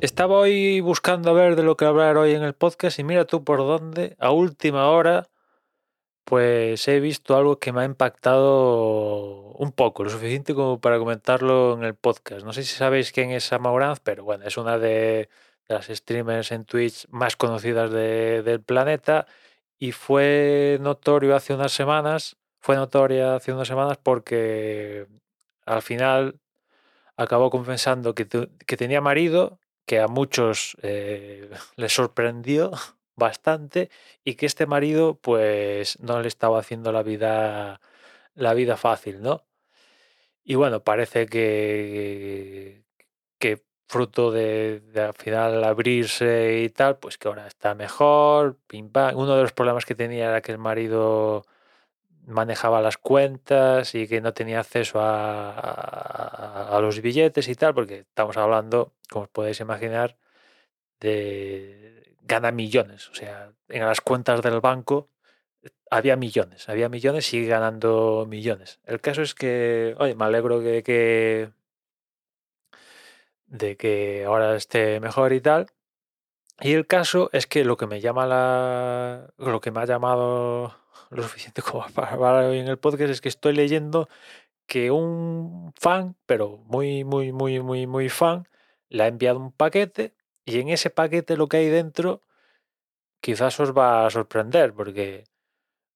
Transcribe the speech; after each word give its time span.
Estaba 0.00 0.36
hoy 0.36 0.80
buscando 0.80 1.30
a 1.30 1.32
ver 1.32 1.56
de 1.56 1.62
lo 1.62 1.76
que 1.76 1.86
hablar 1.86 2.18
hoy 2.18 2.34
en 2.34 2.42
el 2.42 2.52
podcast 2.54 2.98
y 2.98 3.04
mira 3.04 3.24
tú 3.24 3.44
por 3.44 3.58
dónde, 3.58 4.14
a 4.18 4.30
última 4.30 4.88
hora, 4.90 5.28
pues 6.24 6.86
he 6.88 7.00
visto 7.00 7.36
algo 7.36 7.58
que 7.58 7.72
me 7.72 7.80
ha 7.82 7.84
impactado 7.84 9.52
un 9.54 9.72
poco, 9.72 10.04
lo 10.04 10.10
suficiente 10.10 10.54
como 10.54 10.80
para 10.80 10.98
comentarlo 10.98 11.74
en 11.74 11.84
el 11.84 11.94
podcast. 11.94 12.44
No 12.44 12.52
sé 12.52 12.64
si 12.64 12.74
sabéis 12.74 13.10
quién 13.12 13.30
es 13.30 13.52
Amauranz, 13.52 14.00
pero 14.00 14.24
bueno, 14.24 14.44
es 14.46 14.58
una 14.58 14.78
de, 14.78 15.30
las 15.68 15.86
streamers 15.86 16.52
en 16.52 16.64
Twitch 16.66 17.06
más 17.10 17.36
conocidas 17.36 17.90
del 17.90 18.62
planeta 18.62 19.26
y 19.78 19.92
fue 19.92 20.78
notorio 20.80 21.36
hace 21.36 21.54
unas 21.54 21.72
semanas, 21.72 22.36
fue 22.60 22.76
notoria 22.76 23.36
hace 23.36 23.52
unas 23.52 23.68
semanas 23.68 23.98
porque 24.02 25.06
al 25.64 25.82
final 25.82 26.38
acabó 27.16 27.50
confesando 27.50 28.14
que, 28.14 28.28
que 28.28 28.76
tenía 28.76 29.00
marido 29.00 29.58
que 29.86 30.00
a 30.00 30.08
muchos 30.08 30.76
eh, 30.82 31.50
les 31.76 31.92
sorprendió 31.94 32.72
bastante 33.16 33.90
y 34.24 34.34
que 34.34 34.46
este 34.46 34.66
marido 34.66 35.18
pues 35.20 35.98
no 36.00 36.20
le 36.20 36.28
estaba 36.28 36.58
haciendo 36.60 36.92
la 36.92 37.02
vida 37.02 37.80
la 38.34 38.54
vida 38.54 38.76
fácil, 38.76 39.22
¿no? 39.22 39.44
Y 40.44 40.54
bueno, 40.54 40.84
parece 40.84 41.26
que, 41.26 42.84
que 43.38 43.64
fruto 43.88 44.30
de, 44.30 44.82
al 44.96 45.14
final 45.14 45.64
abrirse 45.64 46.62
y 46.62 46.68
tal, 46.70 46.98
pues 46.98 47.18
que 47.18 47.28
ahora 47.28 47.46
está 47.48 47.74
mejor, 47.74 48.58
pim 48.66 48.90
Uno 49.14 49.36
de 49.36 49.42
los 49.42 49.52
problemas 49.52 49.84
que 49.84 49.94
tenía 49.94 50.28
era 50.28 50.42
que 50.42 50.52
el 50.52 50.58
marido 50.58 51.46
manejaba 52.26 52.80
las 52.82 52.98
cuentas 52.98 53.94
y 53.94 54.08
que 54.08 54.20
no 54.20 54.34
tenía 54.34 54.60
acceso 54.60 54.98
a, 55.00 56.78
los 56.80 57.00
billetes 57.00 57.48
y 57.48 57.54
tal, 57.54 57.74
porque 57.74 58.00
estamos 58.00 58.36
hablando, 58.36 58.92
como 59.08 59.24
os 59.24 59.30
podéis 59.30 59.60
imaginar, 59.60 60.18
de 61.00 62.16
gana 62.22 62.52
millones. 62.52 63.08
O 63.10 63.14
sea, 63.14 63.52
en 63.68 63.84
las 63.84 64.00
cuentas 64.00 64.42
del 64.42 64.60
banco 64.60 65.10
había 65.90 66.16
millones, 66.16 66.68
había 66.68 66.88
millones, 66.88 67.26
sigue 67.26 67.48
ganando 67.48 68.26
millones. 68.28 68.80
El 68.84 69.00
caso 69.00 69.22
es 69.22 69.34
que, 69.34 69.94
oye, 69.98 70.14
me 70.14 70.24
alegro 70.26 70.60
de 70.60 70.82
que, 70.82 71.50
de 73.46 73.76
que 73.76 74.24
ahora 74.24 74.56
esté 74.56 75.00
mejor 75.00 75.32
y 75.32 75.40
tal. 75.40 75.66
Y 76.60 76.72
el 76.72 76.86
caso 76.86 77.28
es 77.32 77.46
que 77.46 77.64
lo 77.64 77.76
que 77.76 77.86
me 77.86 78.00
llama 78.00 78.26
la. 78.26 79.32
lo 79.38 79.60
que 79.60 79.70
me 79.70 79.80
ha 79.80 79.84
llamado 79.86 80.74
lo 81.10 81.22
suficiente 81.22 81.62
como 81.62 81.86
para 81.90 82.12
hablar 82.12 82.44
hoy 82.46 82.58
en 82.58 82.68
el 82.68 82.78
podcast 82.78 83.10
es 83.10 83.20
que 83.20 83.28
estoy 83.28 83.54
leyendo 83.54 84.08
que 84.66 84.90
un 84.90 85.72
fan, 85.78 86.16
pero 86.26 86.58
muy, 86.66 87.04
muy, 87.04 87.32
muy, 87.32 87.60
muy, 87.60 87.86
muy 87.86 88.08
fan, 88.08 88.48
le 88.88 89.04
ha 89.04 89.06
enviado 89.06 89.38
un 89.38 89.52
paquete 89.52 90.14
y 90.44 90.60
en 90.60 90.68
ese 90.70 90.90
paquete 90.90 91.36
lo 91.36 91.48
que 91.48 91.58
hay 91.58 91.68
dentro 91.68 92.22
quizás 93.20 93.58
os 93.60 93.72
va 93.72 94.06
a 94.06 94.10
sorprender 94.10 94.72
porque 94.74 95.24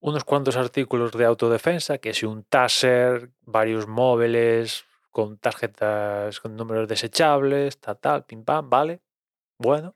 unos 0.00 0.24
cuantos 0.24 0.56
artículos 0.56 1.12
de 1.12 1.24
autodefensa, 1.24 1.98
que 1.98 2.10
es 2.10 2.22
un 2.22 2.44
taser, 2.44 3.30
varios 3.42 3.86
móviles 3.88 4.84
con 5.10 5.38
tarjetas 5.38 6.40
con 6.40 6.56
números 6.56 6.88
desechables, 6.88 7.78
tal, 7.78 7.98
tal, 7.98 8.24
pim 8.24 8.44
pam, 8.44 8.68
vale, 8.68 9.00
bueno, 9.58 9.94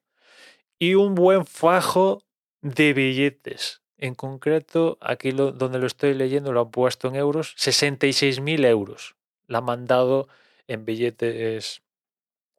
y 0.81 0.95
un 0.95 1.15
buen 1.15 1.47
fajo 1.47 2.25
de 2.63 2.95
billetes 2.95 3.83
en 3.99 4.15
concreto, 4.15 4.97
aquí 5.03 5.31
donde 5.31 5.79
lo 5.79 5.87
estoy 5.87 6.15
leyendo 6.15 6.53
lo 6.53 6.63
han 6.63 6.71
puesto 6.71 7.09
en 7.09 7.17
euros, 7.17 7.55
66.000 7.59 8.65
euros. 8.65 9.15
La 9.47 9.59
han 9.59 9.65
mandado 9.65 10.27
en 10.67 10.87
billetes 10.87 11.83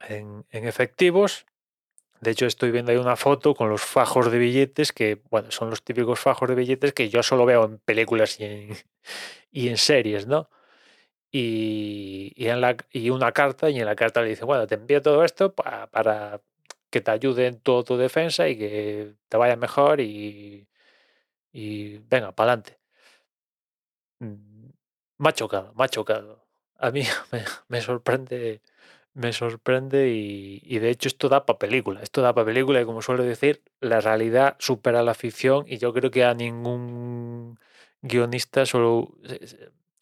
en, 0.07 0.45
efectivos. 0.51 1.47
De 2.19 2.29
hecho, 2.29 2.45
estoy 2.45 2.69
viendo 2.69 2.91
ahí 2.91 2.99
una 2.99 3.15
foto 3.15 3.55
con 3.55 3.69
los 3.69 3.81
fajos 3.81 4.31
de 4.31 4.37
billetes, 4.37 4.93
que 4.93 5.19
bueno, 5.31 5.49
son 5.49 5.71
los 5.71 5.83
típicos 5.83 6.19
fajos 6.19 6.47
de 6.47 6.53
billetes 6.53 6.93
que 6.93 7.09
yo 7.09 7.23
solo 7.23 7.47
veo 7.47 7.65
en 7.65 7.79
películas 7.79 8.39
y 8.39 8.43
en, 8.43 8.77
y 9.51 9.69
en 9.69 9.77
series, 9.77 10.27
¿no? 10.27 10.47
Y, 11.31 12.33
en 12.37 12.61
la, 12.61 12.77
y 12.91 13.09
una 13.09 13.31
carta, 13.31 13.69
y 13.71 13.79
en 13.79 13.85
la 13.85 13.95
carta 13.95 14.21
le 14.21 14.29
dice, 14.29 14.45
bueno, 14.45 14.67
te 14.67 14.75
envío 14.75 15.01
todo 15.01 15.23
esto 15.23 15.55
para 15.55 16.41
que 16.91 17.01
te 17.01 17.11
ayude 17.11 17.47
en 17.47 17.59
toda 17.61 17.83
tu 17.83 17.97
defensa 17.97 18.49
y 18.49 18.57
que 18.57 19.15
te 19.29 19.37
vaya 19.37 19.55
mejor 19.55 20.01
y, 20.01 20.67
y 21.53 21.99
venga, 21.99 22.33
para 22.33 22.53
adelante. 22.53 22.79
Mm, 24.19 24.69
me 25.17 25.29
ha 25.29 25.33
chocado, 25.33 25.73
me 25.75 25.83
ha 25.85 25.89
chocado. 25.89 26.45
A 26.77 26.91
mí 26.91 27.03
me, 27.69 27.81
sorprende, 27.81 28.61
me 29.13 29.33
sorprende 29.33 30.09
y, 30.09 30.79
de 30.79 30.89
hecho 30.89 31.07
esto 31.09 31.29
da 31.29 31.45
para 31.45 31.59
película, 31.59 32.01
esto 32.01 32.21
da 32.21 32.33
para 32.33 32.45
película 32.45 32.81
y 32.81 32.85
como 32.85 33.01
suelo 33.01 33.23
decir, 33.23 33.63
la 33.79 34.01
realidad 34.01 34.55
supera 34.59 35.03
la 35.03 35.13
ficción 35.13 35.65
y 35.67 35.77
yo 35.77 35.93
creo 35.93 36.11
que 36.11 36.25
a 36.25 36.33
ningún 36.33 37.59
guionista 38.01 38.65
solo, 38.65 39.15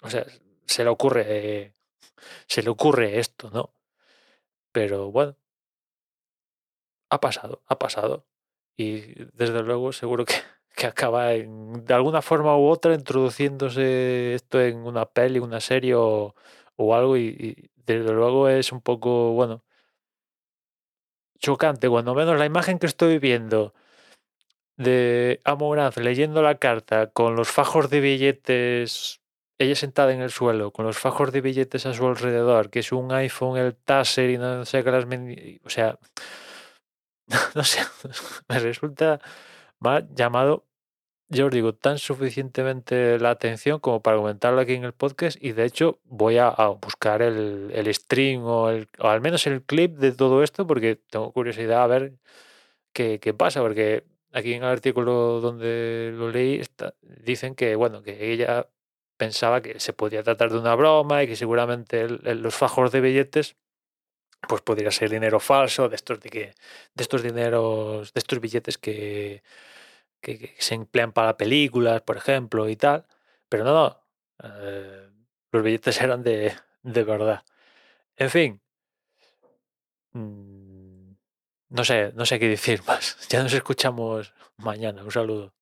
o 0.01 0.09
sea, 0.09 0.25
se 0.65 0.83
le 0.83 0.89
ocurre, 0.89 1.73
se 2.47 2.63
le 2.63 2.69
ocurre 2.69 3.19
esto, 3.19 3.49
¿no? 3.51 3.73
Pero 4.71 5.11
bueno, 5.11 5.35
ha 7.09 7.19
pasado, 7.21 7.61
ha 7.67 7.79
pasado. 7.79 8.25
Y 8.77 9.01
desde 9.33 9.63
luego 9.63 9.91
seguro 9.93 10.25
que 10.25 10.35
que 10.79 10.87
acaba 10.87 11.27
de 11.29 11.93
alguna 11.93 12.21
forma 12.21 12.57
u 12.57 12.67
otra 12.69 12.93
introduciéndose 12.95 14.33
esto 14.35 14.61
en 14.61 14.77
una 14.77 15.05
peli, 15.05 15.39
una 15.39 15.59
serie 15.59 15.93
o, 15.95 16.35
algo. 16.77 17.17
Y, 17.17 17.69
desde 17.85 18.13
luego 18.13 18.49
es 18.49 18.71
un 18.71 18.81
poco, 18.81 19.33
bueno, 19.33 19.63
chocante, 21.39 21.89
cuando 21.89 22.13
menos 22.15 22.37
la 22.39 22.45
imagen 22.45 22.79
que 22.79 22.85
estoy 22.85 23.19
viendo 23.19 23.73
de 24.77 25.41
Amoraz 25.43 25.97
leyendo 25.97 26.41
la 26.41 26.55
carta 26.55 27.07
con 27.11 27.35
los 27.35 27.49
fajos 27.49 27.89
de 27.89 27.99
billetes, 27.99 29.21
ella 29.57 29.75
sentada 29.75 30.13
en 30.13 30.21
el 30.21 30.31
suelo, 30.31 30.71
con 30.71 30.85
los 30.85 30.97
fajos 30.97 31.31
de 31.31 31.41
billetes 31.41 31.85
a 31.85 31.93
su 31.93 32.07
alrededor, 32.07 32.69
que 32.69 32.79
es 32.79 32.91
un 32.91 33.11
iPhone, 33.11 33.57
el 33.57 33.75
Taser 33.75 34.29
y 34.29 34.37
no 34.37 34.65
sé 34.65 34.83
qué 34.83 34.91
las... 34.91 35.05
O 35.65 35.69
sea, 35.69 35.99
no 37.55 37.63
sé, 37.63 37.81
me 38.47 38.59
resulta 38.59 39.19
más 39.79 40.03
llamado 40.13 40.65
yo 41.29 41.45
os 41.45 41.51
digo, 41.51 41.73
tan 41.75 41.99
suficientemente 41.99 43.19
la 43.19 43.29
atención 43.29 43.79
como 43.79 44.01
para 44.01 44.17
comentarlo 44.17 44.59
aquí 44.61 44.73
en 44.73 44.83
el 44.83 44.93
podcast 44.93 45.37
y 45.41 45.51
de 45.51 45.65
hecho 45.65 45.99
voy 46.05 46.39
a, 46.39 46.49
buscar 46.81 47.21
el, 47.21 47.69
el 47.73 47.93
stream 47.93 48.43
o, 48.45 48.69
el, 48.71 48.87
o, 48.97 49.07
al 49.09 49.21
menos 49.21 49.45
el 49.45 49.61
clip 49.63 49.97
de 49.97 50.11
todo 50.11 50.43
esto 50.43 50.65
porque 50.65 50.95
tengo 50.95 51.31
curiosidad 51.31 51.83
a 51.83 51.87
ver 51.87 52.13
qué, 52.93 53.19
qué 53.19 53.33
pasa, 53.33 53.61
porque 53.61 54.05
aquí 54.33 54.53
en 54.53 54.63
el 54.63 54.69
artículo 54.69 55.39
donde 55.41 56.11
lo 56.15 56.31
leí 56.31 56.61
dicen 57.23 57.55
que, 57.55 57.75
bueno, 57.75 58.01
que 58.03 58.31
ella 58.33 58.67
pensaba 59.17 59.61
que 59.61 59.79
se 59.79 59.93
podía 59.93 60.23
tratar 60.23 60.51
de 60.51 60.59
una 60.59 60.75
broma 60.75 61.23
y 61.23 61.27
que 61.27 61.35
seguramente 61.35 62.07
los 62.09 62.55
fajos 62.55 62.91
de 62.91 63.01
billetes 63.01 63.55
pues 64.47 64.61
podría 64.61 64.91
ser 64.91 65.09
dinero 65.09 65.39
falso 65.39 65.89
de 65.89 65.95
estos 65.95 66.19
de 66.19 66.29
que 66.29 66.53
de 66.93 67.03
estos 67.03 67.23
dineros 67.23 68.13
de 68.13 68.19
estos 68.19 68.39
billetes 68.39 68.77
que 68.77 69.43
que, 70.21 70.55
se 70.59 70.75
emplean 70.75 71.11
para 71.11 71.37
películas, 71.37 72.01
por 72.01 72.17
ejemplo, 72.17 72.69
y 72.69 72.75
tal. 72.75 73.05
Pero 73.49 73.63
no, 73.63 73.73
no. 73.73 74.03
Eh, 74.43 75.09
los 75.51 75.63
billetes 75.63 76.01
eran 76.01 76.23
de, 76.23 76.53
de 76.83 77.03
verdad. 77.03 77.43
En 78.17 78.29
fin. 78.29 78.61
Mm, 80.13 81.13
no 81.69 81.83
sé, 81.85 82.11
no 82.15 82.25
sé 82.25 82.39
qué 82.39 82.49
decir 82.49 82.81
más. 82.87 83.17
Ya 83.29 83.43
nos 83.43 83.53
escuchamos 83.53 84.33
mañana. 84.57 85.03
Un 85.03 85.11
saludo. 85.11 85.53